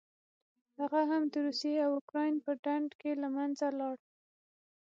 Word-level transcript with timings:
هغه 0.79 1.01
هم 1.09 1.23
د 1.33 1.35
روسیې 1.45 1.77
او 1.85 1.91
اوکراین 1.97 2.35
په 2.45 2.51
ډنډ 2.63 2.89
کې 2.99 3.11
له 3.21 3.27
منځه 3.35 3.67
لاړه. 3.79 4.05